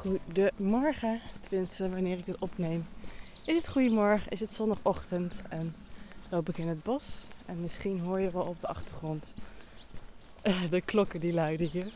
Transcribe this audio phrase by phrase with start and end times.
[0.00, 1.20] goedemorgen.
[1.48, 2.84] Tenminste, wanneer ik het opneem.
[3.46, 5.74] Is het goedemorgen, is het zondagochtend en
[6.30, 7.18] loop ik in het bos.
[7.46, 9.32] En misschien hoor je wel op de achtergrond
[10.42, 11.92] eh, de klokken die luiden hier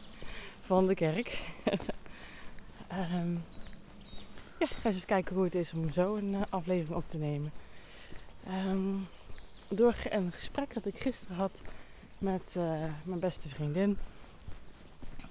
[0.66, 1.38] van de kerk.
[2.92, 3.32] um,
[4.60, 7.18] ja, ga eens even kijken hoe het is om zo een uh, aflevering op te
[7.18, 7.52] nemen.
[8.66, 9.06] Um,
[9.68, 11.60] door een gesprek dat ik gisteren had
[12.18, 13.98] met uh, mijn beste vriendin.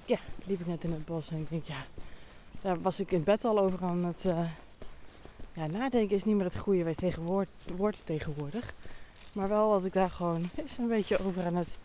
[0.06, 1.86] Ja, liep ik net in het bos en ik denk, ja,
[2.64, 4.50] daar was ik in bed al over aan het uh,
[5.54, 6.16] ja, nadenken.
[6.16, 8.74] Is niet meer het goede tegenwoord, woord tegenwoordig.
[9.34, 11.78] Maar wel wat ik daar gewoon eens een beetje over aan het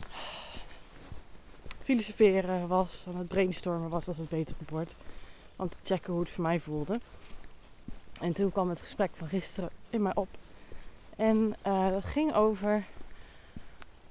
[1.84, 4.94] filosoferen was, aan het brainstormen was, als het beter wordt.
[5.56, 7.00] Om te checken hoe het voor mij voelde.
[8.20, 10.28] En toen kwam het gesprek van gisteren in mij op.
[11.16, 12.84] En uh, dat ging over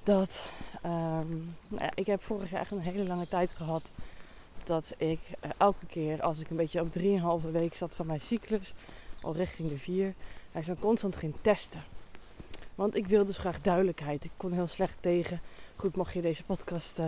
[0.04, 0.42] dat
[0.86, 3.90] um, nou ja, ik heb vorig jaar echt een hele lange tijd gehad
[4.66, 8.22] dat ik uh, elke keer als ik een beetje op 3,5 week zat van mijn
[8.22, 8.74] cyclus,
[9.22, 10.14] al richting de 4,
[10.54, 11.84] ik zo constant ging testen.
[12.76, 14.24] Want ik wilde dus graag duidelijkheid.
[14.24, 15.42] Ik kon heel slecht tegen.
[15.76, 17.06] Goed, mocht je deze podcast uh,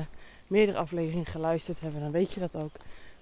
[0.47, 2.71] meerdere afleveringen geluisterd hebben, dan weet je dat ook.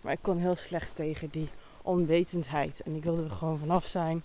[0.02, 1.49] Maar ik kon heel slecht tegen die
[1.81, 2.81] onwetendheid.
[2.81, 4.23] En ik wilde er gewoon vanaf zijn.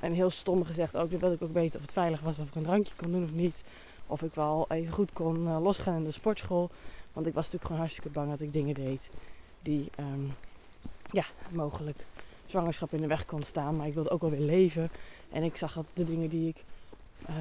[0.00, 2.54] En heel stom gezegd ook, dan ik ook weten of het veilig was, of ik
[2.54, 3.64] een drankje kon doen of niet.
[4.06, 6.70] Of ik wel even goed kon uh, losgaan in de sportschool.
[7.18, 9.08] Want ik was natuurlijk gewoon hartstikke bang dat ik dingen deed
[9.62, 10.34] die um,
[11.10, 12.04] ja, mogelijk
[12.46, 13.76] zwangerschap in de weg kon staan.
[13.76, 14.90] Maar ik wilde ook wel weer leven.
[15.30, 16.64] En ik zag dat de dingen die ik
[17.28, 17.36] uh,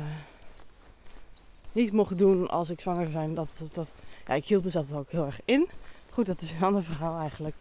[1.71, 3.91] niet mocht doen als ik zwanger zou zijn, dat, dat,
[4.27, 5.67] ja, ik hield mezelf er ook heel erg in.
[6.09, 7.55] Goed, dat is een ander verhaal eigenlijk.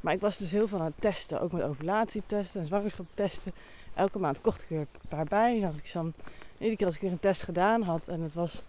[0.00, 1.40] Maar ik was dus heel veel aan het testen.
[1.40, 3.52] Ook met ovulatietesten en zwangerschaptesten.
[3.94, 5.60] Elke maand kocht ik weer een paar bij.
[5.60, 6.12] Had ik dan,
[6.58, 8.62] iedere keer als ik een test gedaan had en het was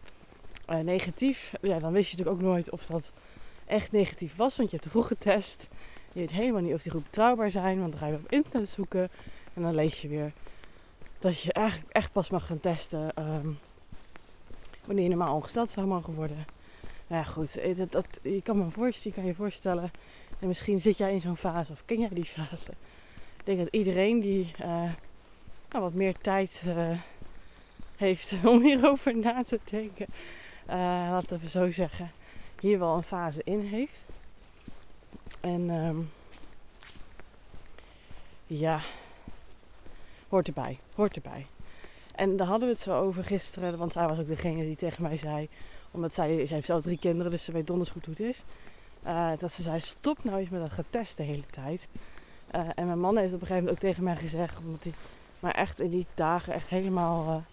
[0.72, 1.53] uh, negatief.
[1.62, 3.11] Ja, dan wist je natuurlijk ook nooit of dat
[3.66, 4.58] echt negatief was.
[4.58, 5.67] Want je hebt te vroeg getest.
[6.11, 7.80] Je weet helemaal niet of die goed betrouwbaar zijn.
[7.80, 9.10] Want dan ga je op internet zoeken.
[9.54, 10.32] En dan lees je weer
[11.20, 13.11] dat je eigenlijk echt pas mag gaan testen.
[13.20, 13.60] Um,
[14.86, 16.45] wanneer je normaal ongesteld zou mogen worden.
[17.08, 17.58] Nou ja, goed.
[17.58, 19.92] Eh, dat, dat, je kan me je kan je voorstellen.
[20.39, 22.72] En misschien zit jij in zo'n fase of ken jij die fase.
[23.38, 24.66] Ik denk dat iedereen die uh,
[25.70, 26.64] nou, wat meer tijd
[27.98, 30.05] heeft om hierover na te denken.
[30.69, 30.75] Uh,
[31.11, 32.11] laten we zo zeggen.
[32.59, 34.03] Hier wel een fase in heeft.
[35.41, 36.11] En um,
[38.45, 38.81] ja,
[40.30, 40.80] hoort erbij.
[40.95, 41.45] Hoort erbij.
[42.15, 43.77] En daar hadden we het zo over gisteren.
[43.77, 45.49] Want zij was ook degene die tegen mij zei.
[45.91, 48.43] Omdat zij, zij heeft zelf drie kinderen, dus ze weet donders goed hoe het is.
[49.05, 51.87] Uh, dat ze zei, stop nou eens met dat getest de hele tijd.
[52.55, 54.93] Uh, en mijn man heeft op een gegeven moment ook tegen mij gezegd, omdat hij
[55.39, 57.43] maar echt in die dagen echt helemaal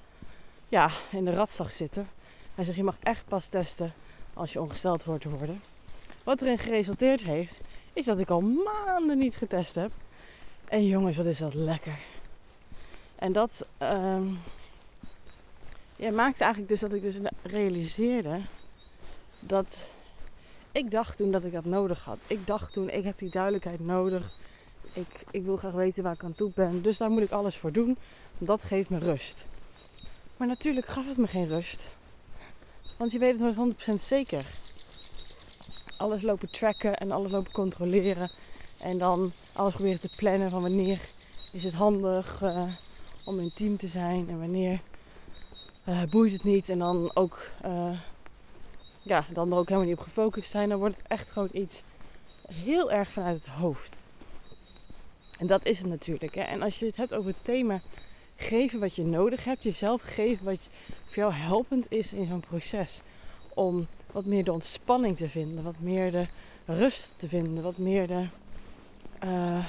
[0.68, 2.08] ja, in de rat zag zitten.
[2.56, 3.92] Hij zegt, je mag echt pas testen
[4.34, 5.62] als je ongesteld hoort te worden.
[6.24, 7.60] Wat erin geresulteerd heeft,
[7.92, 9.90] is dat ik al maanden niet getest heb.
[10.64, 11.98] En jongens, wat is dat lekker.
[13.14, 14.38] En dat um,
[15.96, 18.40] ja, maakte eigenlijk dus dat ik dus realiseerde
[19.40, 19.90] dat
[20.72, 22.18] ik dacht toen dat ik dat nodig had.
[22.26, 24.30] Ik dacht toen, ik heb die duidelijkheid nodig.
[24.92, 26.82] Ik, ik wil graag weten waar ik aan toe ben.
[26.82, 27.96] Dus daar moet ik alles voor doen.
[28.38, 29.46] Dat geeft me rust.
[30.36, 31.88] Maar natuurlijk gaf het me geen rust.
[32.96, 34.46] Want je weet het nooit 100% zeker.
[35.96, 38.30] Alles lopen tracken en alles lopen controleren.
[38.78, 41.00] En dan alles proberen te plannen van wanneer
[41.52, 42.72] is het handig uh,
[43.24, 44.28] om intiem te zijn.
[44.28, 44.80] En wanneer
[45.88, 46.68] uh, boeit het niet.
[46.68, 48.00] En dan ook, uh,
[49.02, 50.68] ja, dan er ook helemaal niet op gefocust zijn.
[50.68, 51.82] Dan wordt het echt gewoon iets
[52.52, 53.96] heel erg vanuit het hoofd.
[55.38, 56.34] En dat is het natuurlijk.
[56.34, 56.40] Hè?
[56.40, 57.80] En als je het hebt over het thema
[58.36, 60.68] geven wat je nodig hebt, jezelf geven wat
[61.04, 63.00] voor jou helpend is in zo'n proces.
[63.54, 66.26] Om wat meer de ontspanning te vinden, wat meer de
[66.64, 68.26] rust te vinden, wat meer de,
[69.24, 69.66] uh,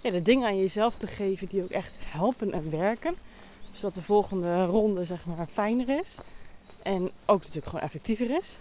[0.00, 3.14] ja, de dingen aan jezelf te geven die ook echt helpen en werken.
[3.72, 6.16] Zodat de volgende ronde zeg maar fijner is.
[6.82, 8.58] En ook natuurlijk gewoon effectiever is.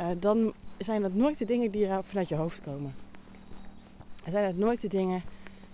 [0.00, 2.94] Uh, dan zijn dat nooit de dingen die vanuit je hoofd komen.
[4.30, 5.22] Zijn het nooit de dingen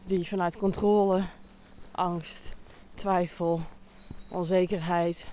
[0.04, 1.24] die vanuit controle,
[1.96, 2.52] angst,
[2.94, 3.60] twijfel,
[4.28, 5.26] onzekerheid,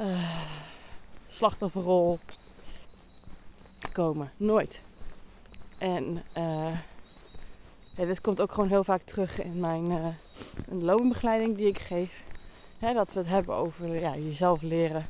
[0.00, 0.40] uh,
[1.28, 2.18] slachtofferrol
[3.92, 4.32] komen.
[4.36, 4.80] Nooit.
[5.78, 6.22] En
[7.94, 10.06] ja, dit komt ook gewoon heel vaak terug in mijn uh,
[10.82, 12.24] loopbegeleiding die ik geef.
[12.78, 15.06] Dat we het hebben over ja, jezelf leren.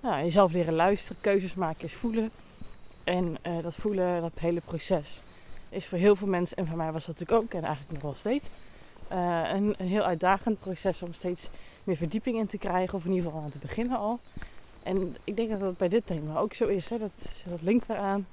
[0.00, 2.30] Nou, jezelf leren luisteren, keuzes maken is voelen.
[3.04, 5.20] En dat voelen, dat hele proces,
[5.68, 8.02] is voor heel veel mensen, en voor mij was dat natuurlijk ook, en eigenlijk nog
[8.02, 8.50] wel steeds,
[9.08, 11.48] een, een, heel uitdagend proces om steeds
[11.84, 14.20] meer verdieping in te krijgen, of in ieder geval aan te beginnen al.
[14.82, 16.88] En ik denk dat dat bij dit thema ook zo is.
[16.88, 16.98] Hè?
[16.98, 18.26] Dat, dat linkt eraan.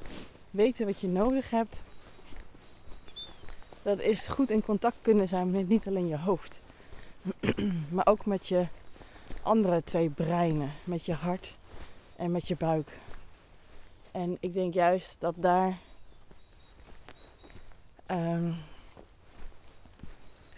[0.51, 1.81] weten wat je nodig hebt.
[3.81, 6.61] Dat is goed in contact kunnen zijn met niet alleen je hoofd,
[7.95, 8.67] maar ook met je
[9.41, 11.55] andere twee breinen, met je hart
[12.15, 12.99] en met je buik.
[14.11, 15.77] En ik denk juist dat daar
[18.05, 18.51] ehm,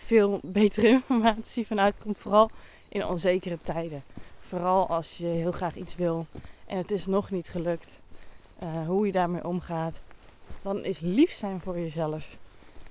[0.08, 2.50] veel betere informatie vanuit komt, vooral
[2.90, 4.04] in onzekere tijden.
[4.40, 6.26] Vooral als je heel graag iets wil
[6.66, 8.00] en het is nog niet gelukt,
[8.64, 10.02] uh, hoe je daarmee omgaat,
[10.62, 12.38] dan is lief zijn voor jezelf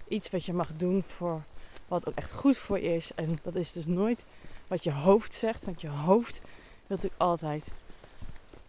[0.08, 1.42] iets wat je mag doen voor
[1.88, 3.10] wat ook echt goed voor je is.
[3.14, 4.24] En dat is dus nooit
[4.66, 6.40] wat je hoofd zegt, want je hoofd
[6.86, 7.68] wil natuurlijk altijd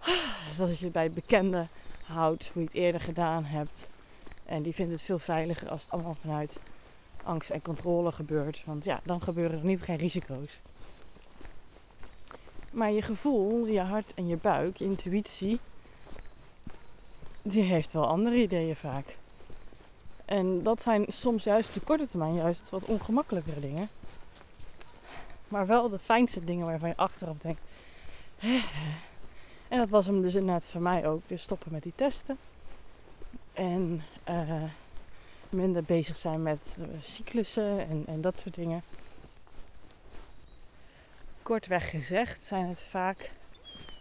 [0.57, 1.67] dat je bij bekende
[2.05, 3.89] houdt hoe je het eerder gedaan hebt.
[4.45, 6.59] En die vindt het veel veiliger als het allemaal vanuit
[7.27, 8.63] angst en controle gebeurt.
[8.65, 10.59] Want ja, dan gebeuren er niet geen risico's.
[12.71, 15.59] Maar je gevoel, je hart en je buik, je intuïtie,
[17.41, 19.15] die heeft wel andere ideeën vaak.
[20.25, 23.89] En dat zijn soms juist de korte termijn juist wat ongemakkelijkere dingen.
[25.47, 27.61] Maar wel de fijnste dingen waarvan je achteraf denkt.
[29.67, 31.21] En dat was hem dus inderdaad voor mij ook.
[31.27, 32.37] Dus stoppen met die testen.
[33.53, 34.63] En uh,
[35.51, 38.83] minder bezig zijn met uh, cyclussen en, en dat soort dingen.
[41.41, 43.31] Kortweg gezegd zijn het vaak,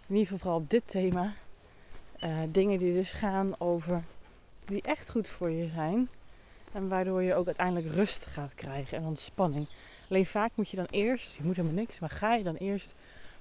[0.06, 1.34] in ieder geval op dit thema,
[2.24, 4.02] uh, dingen die dus gaan over
[4.64, 6.08] die echt goed voor je zijn.
[6.72, 9.66] En waardoor je ook uiteindelijk rust gaat krijgen en ontspanning.
[10.10, 12.94] Alleen vaak moet je dan eerst, je moet helemaal niks, maar ga je dan eerst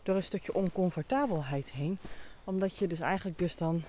[0.04, 1.98] door een stukje oncomfortabelheid heen.
[2.44, 3.84] Omdat je dus eigenlijk dus dan,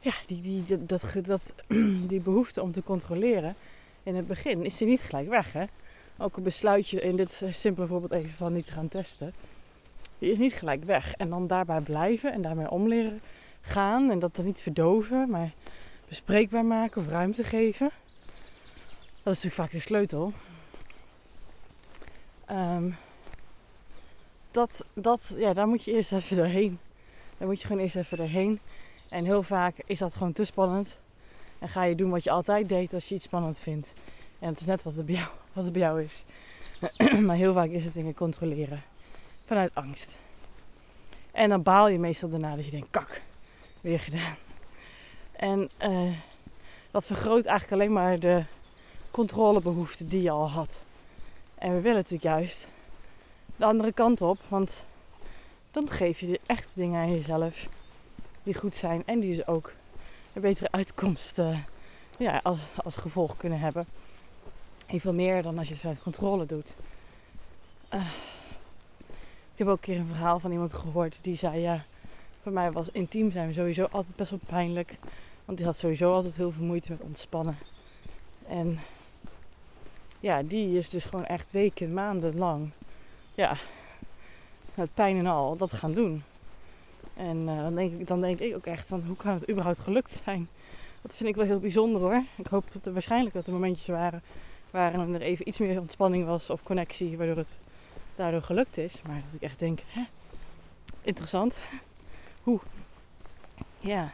[0.00, 1.52] ja, die, die, dat, dat,
[2.10, 3.54] die behoefte om te controleren
[4.02, 5.52] in het begin is die niet gelijk weg.
[5.52, 5.64] Hè?
[6.18, 9.32] Ook een besluitje in dit simpele voorbeeld even van niet te gaan testen.
[10.18, 11.14] Die is niet gelijk weg.
[11.14, 13.20] En dan daarbij blijven en daarmee omleren
[13.60, 14.10] gaan.
[14.10, 15.52] En dat dan niet verdoven, maar
[16.08, 17.90] bespreekbaar maken of ruimte geven.
[19.22, 20.32] Dat is natuurlijk vaak de sleutel.
[22.50, 22.96] Um,
[24.50, 26.78] dat, dat, ja, daar moet je eerst even doorheen.
[27.38, 28.60] Daar moet je gewoon eerst even doorheen.
[29.08, 30.98] En heel vaak is dat gewoon te spannend.
[31.58, 33.92] En ga je doen wat je altijd deed als je iets spannend vindt.
[34.38, 36.24] En het is net wat het bij jou, wat het bij jou is.
[37.26, 38.82] maar heel vaak is het dingen controleren.
[39.44, 40.16] Vanuit angst.
[41.32, 43.22] En dan baal je meestal daarna dat je denkt, kak,
[43.80, 44.36] weer gedaan.
[45.32, 46.12] En uh,
[46.90, 48.44] dat vergroot eigenlijk alleen maar de
[49.10, 50.78] controlebehoefte die je al had.
[51.54, 52.66] En we willen natuurlijk juist
[53.56, 54.84] de andere kant op, want
[55.70, 57.66] dan geef je de echte dingen aan jezelf
[58.46, 59.72] die goed zijn en die dus ook
[60.32, 61.58] een betere uitkomst uh,
[62.18, 63.86] ja, als, als gevolg kunnen hebben.
[64.88, 66.76] Veel meer dan als je het vanuit controle doet.
[67.94, 68.06] Uh,
[69.52, 71.84] ik heb ook een keer een verhaal van iemand gehoord die zei: Ja,
[72.42, 74.94] voor mij was intiem zijn sowieso altijd best wel pijnlijk.
[75.44, 77.58] Want die had sowieso altijd heel veel moeite met ontspannen.
[78.48, 78.78] En
[80.20, 82.70] ja, die is dus gewoon echt weken, maanden lang,
[83.34, 83.56] ja,
[84.74, 86.22] met pijn en al, dat gaan doen.
[87.16, 89.78] En uh, dan, denk ik, dan denk ik ook echt van, hoe kan het überhaupt
[89.78, 90.48] gelukt zijn?
[91.02, 92.22] Dat vind ik wel heel bijzonder hoor.
[92.36, 94.22] Ik hoop dat er waarschijnlijk dat er momentjes waren
[94.70, 97.52] waarin er even iets meer ontspanning was of connectie, waardoor het
[98.16, 99.02] daardoor gelukt is.
[99.06, 100.02] Maar dat ik echt denk, hè,
[101.02, 101.58] interessant.
[102.42, 102.60] Hoe?
[103.80, 104.10] Ja.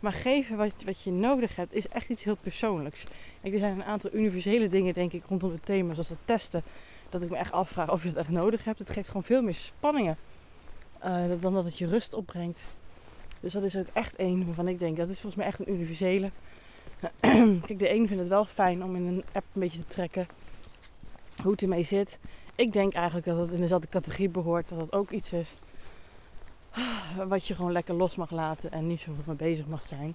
[0.00, 3.04] Maar geven wat, wat je nodig hebt is echt iets heel persoonlijks.
[3.40, 6.62] er zijn een aantal universele dingen, denk ik, rondom het thema, zoals het testen.
[7.08, 8.78] Dat ik me echt afvraag of je het echt nodig hebt.
[8.78, 10.16] Het geeft gewoon veel meer spanningen
[11.04, 12.64] uh, dan dat het je rust opbrengt.
[13.40, 15.72] Dus dat is ook echt één waarvan ik denk, dat is volgens mij echt een
[15.72, 16.30] universele.
[17.66, 20.28] Kijk, de een vindt het wel fijn om in een app een beetje te trekken
[21.42, 22.18] hoe het ermee zit.
[22.54, 25.54] Ik denk eigenlijk dat het in dezelfde categorie behoort, dat het ook iets is
[27.28, 30.14] wat je gewoon lekker los mag laten en niet zo mee bezig mag zijn.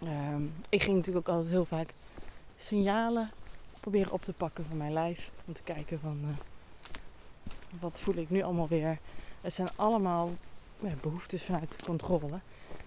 [0.00, 1.88] Ehm, ik ging natuurlijk ook altijd heel vaak
[2.56, 3.30] signalen
[3.80, 5.30] proberen op te pakken van mijn lijf.
[5.44, 6.30] Om te kijken van uh,
[7.80, 8.98] wat voel ik nu allemaal weer.
[9.40, 10.36] Het zijn allemaal
[11.00, 12.40] behoeftes vanuit controle.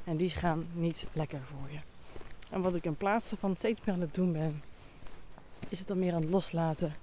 [0.05, 1.79] En die gaan niet lekker voor je.
[2.49, 4.61] En wat ik in plaats van steeds meer aan het doen ben,
[5.69, 6.95] is het dan meer aan het loslaten.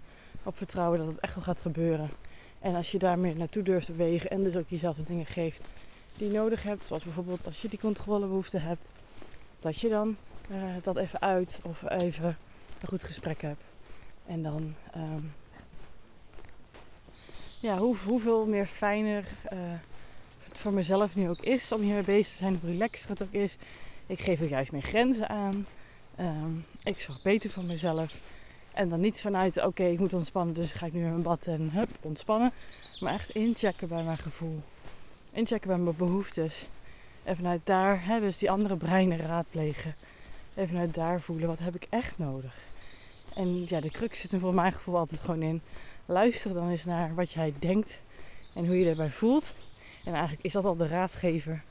[0.43, 2.11] Op vertrouwen dat het echt wel gaat gebeuren.
[2.59, 5.27] En als je daar meer naartoe durft te bewegen en dus ook jezelf de dingen
[5.27, 5.63] geeft
[6.17, 8.81] die je nodig hebt, zoals bijvoorbeeld als je die controlebehoefte hebt,
[9.61, 10.17] dat je dan
[10.51, 12.37] uh, dat even uit of even
[12.81, 13.63] een goed gesprek hebt.
[14.27, 15.33] En dan, um,
[17.61, 19.59] ja, hoe, hoeveel meer fijner uh,
[20.45, 23.33] het voor mezelf nu ook is om hiermee bezig te zijn, hoe relaxed het ook
[23.33, 23.57] is.
[24.07, 25.67] Ik geef er juist meer grenzen aan.
[26.21, 28.15] Um, ik zorg beter voor mezelf.
[28.73, 31.47] En dan niet vanuit, oké, ik moet ontspannen, dus ga ik nu in mijn bad
[31.47, 32.53] en hup, ontspannen.
[33.01, 34.63] Maar echt inchecken bij mijn gevoel.
[35.33, 36.69] Inchecken bij mijn behoeftes.
[37.25, 39.95] En vanuit daar, hè, dus die andere breinen raadplegen.
[40.55, 42.55] Even vanuit daar voelen, wat heb ik echt nodig?
[43.35, 45.63] En ja, de crux zit er voor mijn gevoel altijd gewoon in.
[46.11, 48.01] Luister dan eens naar wat jij denkt
[48.55, 49.53] en hoe je daarbij voelt.
[50.05, 51.63] En eigenlijk is dat al de raadgever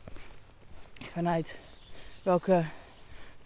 [1.12, 1.60] vanuit
[2.24, 2.66] welke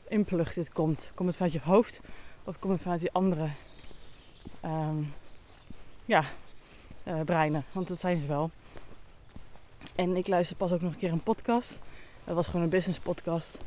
[0.08, 1.12] inplug dit komt.
[1.14, 2.00] Komt het vanuit je hoofd
[2.44, 3.50] of komt het vanuit die andere
[4.66, 5.14] um,
[6.06, 6.24] ja,
[7.08, 7.66] uh, breinen?
[7.72, 8.52] Want dat zijn ze wel.
[9.96, 11.80] En ik luister pas ook nog een keer een podcast.
[12.24, 13.58] Dat was gewoon een business podcast.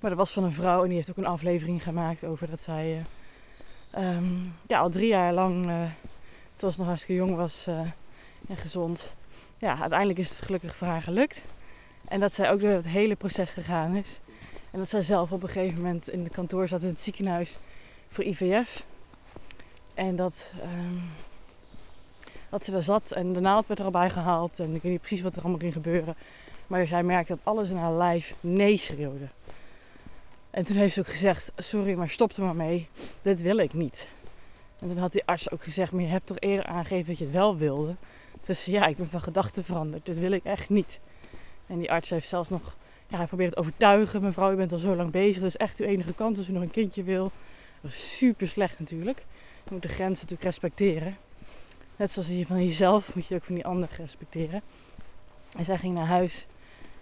[0.00, 2.60] Maar dat was van een vrouw en die heeft ook een aflevering gemaakt over dat
[2.60, 3.04] zij
[3.96, 5.90] uh, um, ja, al drie jaar lang, uh,
[6.56, 7.80] toen ze nog hartstikke jong was uh,
[8.48, 9.14] en gezond,
[9.58, 11.42] ja, uiteindelijk is het gelukkig voor haar gelukt.
[12.08, 14.20] En dat zij ook door het hele proces gegaan is.
[14.70, 17.58] En dat zij zelf op een gegeven moment in de kantoor zat in het ziekenhuis
[18.08, 18.84] voor IVF.
[19.94, 21.02] En dat, um,
[22.48, 24.58] dat ze daar zat en de naald werd er al bij gehaald.
[24.58, 26.16] En ik weet niet precies wat er allemaal ging gebeuren.
[26.66, 29.28] Maar zij merkte dat alles in haar lijf nee schreeuwde.
[30.50, 32.88] En toen heeft ze ook gezegd: Sorry, maar stop er maar mee.
[33.22, 34.08] Dit wil ik niet.
[34.78, 37.24] En toen had die arts ook gezegd: Maar je hebt toch eerder aangegeven dat je
[37.24, 37.96] het wel wilde.
[38.46, 40.06] Dus ja, ik ben van gedachten veranderd.
[40.06, 41.00] Dit wil ik echt niet.
[41.66, 42.76] En die arts heeft zelfs nog,
[43.06, 44.22] ja, hij probeert te overtuigen.
[44.22, 45.36] Mevrouw, u bent al zo lang bezig.
[45.36, 47.32] Dat is echt uw enige kans als u nog een kindje wil.
[47.80, 49.24] Dat is super slecht natuurlijk.
[49.64, 51.16] Je moet de grenzen natuurlijk respecteren.
[51.96, 54.62] Net zoals je van jezelf moet je ook van die ander respecteren.
[55.56, 56.46] En zij ging naar huis.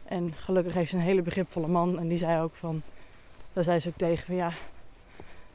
[0.04, 1.98] En gelukkig heeft ze een hele begripvolle man.
[1.98, 2.82] En die zei ook van,
[3.52, 4.52] daar zei ze ook tegen van ja,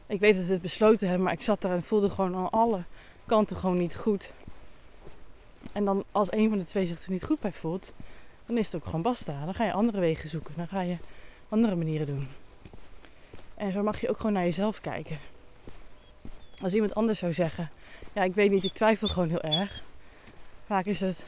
[0.07, 2.49] ik weet dat we het besloten hebben, maar ik zat daar en voelde gewoon aan
[2.49, 2.83] alle
[3.25, 4.31] kanten gewoon niet goed.
[5.71, 7.93] En dan als een van de twee zich er niet goed bij voelt,
[8.45, 9.45] dan is het ook gewoon basta.
[9.45, 10.53] Dan ga je andere wegen zoeken.
[10.57, 10.97] Dan ga je
[11.49, 12.27] andere manieren doen.
[13.55, 15.19] En zo mag je ook gewoon naar jezelf kijken.
[16.61, 17.69] Als iemand anders zou zeggen,
[18.13, 19.83] ja ik weet niet, ik twijfel gewoon heel erg.
[20.65, 21.25] Vaak is het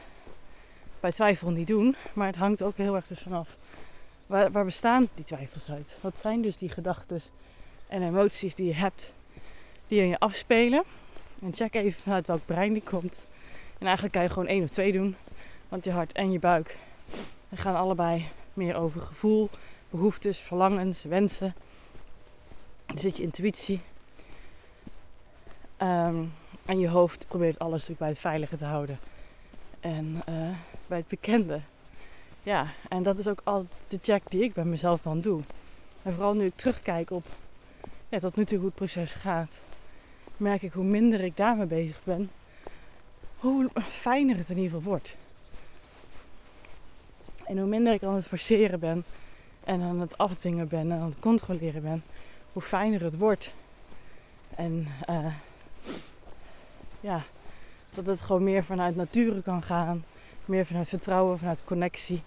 [1.00, 3.56] bij twijfel niet doen, maar het hangt ook heel erg dus vanaf.
[4.26, 5.96] Waar, waar bestaan die twijfels uit?
[6.00, 7.20] Wat zijn dus die gedachten
[7.90, 9.12] en emoties die je hebt,
[9.86, 10.82] die in je afspelen?
[11.42, 13.26] En check even vanuit welk brein die komt.
[13.78, 15.16] En eigenlijk kan je gewoon één of twee doen.
[15.68, 16.76] Want je hart en je buik
[17.54, 19.50] gaan allebei meer over gevoel,
[19.90, 21.54] behoeftes, verlangens, wensen.
[22.86, 23.80] Dan zit je intuïtie.
[25.82, 26.32] Um,
[26.66, 28.98] en je hoofd probeert alles bij het veilige te houden.
[29.80, 30.48] En uh,
[30.86, 31.60] bij het bekende.
[32.42, 35.40] Ja, en dat is ook altijd de check die ik bij mezelf dan doe.
[36.02, 37.26] En vooral nu ik terugkijk op
[38.10, 39.60] ja, tot nu toe hoe het proces gaat,
[40.36, 42.30] merk ik hoe minder ik daarmee bezig ben,
[43.36, 45.16] hoe fijner het in ieder geval wordt.
[47.44, 49.04] En hoe minder ik aan het forceren ben
[49.64, 52.02] en aan het afdwingen ben en aan het controleren ben,
[52.52, 53.52] hoe fijner het wordt.
[54.54, 55.34] En uh,
[57.00, 57.24] ja,
[57.94, 60.04] dat het gewoon meer vanuit nature kan gaan,
[60.44, 62.22] meer vanuit vertrouwen, vanuit connectie.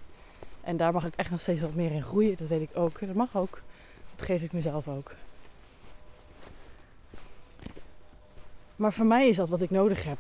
[0.61, 2.99] En daar mag ik echt nog steeds wat meer in groeien, dat weet ik ook.
[2.99, 3.61] Dat mag ook.
[4.15, 5.15] Dat geef ik mezelf ook.
[8.75, 10.17] Maar voor mij is dat wat ik nodig heb.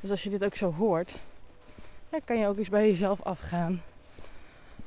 [0.00, 1.18] Dus als je dit ook zo hoort,
[2.10, 3.82] dan kan je ook eens bij jezelf afgaan.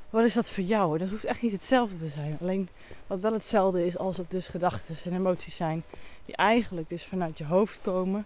[0.09, 0.97] Wat is dat voor jou?
[0.97, 2.37] Dat hoeft echt niet hetzelfde te zijn.
[2.41, 2.69] Alleen
[3.07, 5.83] wat wel hetzelfde is als het dus gedachten en emoties zijn.
[6.25, 8.25] Die eigenlijk dus vanuit je hoofd komen.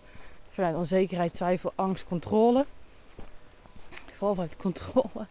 [0.52, 2.66] Vanuit onzekerheid, twijfel, angst, controle.
[4.18, 5.28] Vooral vanuit controle.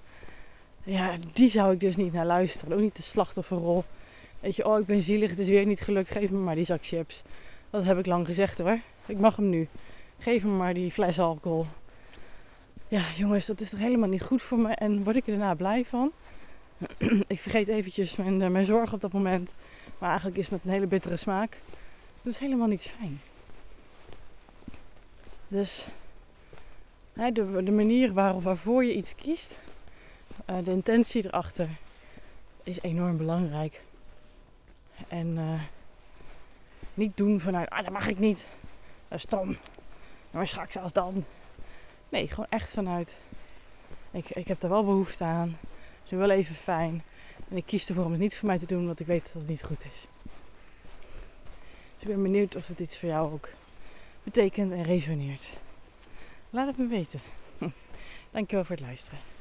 [0.85, 2.75] Ja, die zou ik dus niet naar luisteren.
[2.75, 3.85] Ook niet de slachtofferrol.
[4.41, 6.65] Weet je, oh ik ben zielig, het is weer niet gelukt, geef me maar die
[6.65, 7.23] zak chips.
[7.73, 8.79] Dat heb ik lang gezegd hoor.
[9.07, 9.69] Ik mag hem nu.
[10.19, 11.67] Geef me maar die fles alcohol.
[12.89, 14.75] Ja, jongens, dat is toch helemaal niet goed voor me.
[14.75, 16.13] En word ik er daarna blij van?
[17.27, 19.55] ik vergeet eventjes mijn, uh, mijn zorg op dat moment.
[19.99, 21.59] Maar eigenlijk is het met een hele bittere smaak.
[22.23, 23.21] Dat is helemaal niet fijn.
[25.49, 25.89] Dus
[27.13, 29.59] de, de manier waar, waarvoor je iets kiest,
[30.51, 31.69] uh, de intentie erachter,
[32.63, 33.83] is enorm belangrijk.
[35.09, 35.61] En uh,
[36.95, 38.47] niet doen vanuit, ah, dat mag ik niet.
[39.09, 39.57] Dat is stom.
[40.31, 41.25] Maar straks als dan.
[42.09, 43.17] Nee, gewoon echt vanuit,
[44.11, 45.59] ik, ik heb er wel behoefte aan.
[46.03, 47.03] Het is wel even fijn.
[47.49, 49.33] En ik kies ervoor om het niet voor mij te doen, want ik weet dat
[49.33, 50.07] het niet goed is.
[51.95, 53.49] Dus ik ben benieuwd of het iets voor jou ook
[54.23, 55.51] betekent en resoneert.
[56.51, 57.21] Laat het me weten.
[58.31, 59.32] Dankjewel voor het luisteren.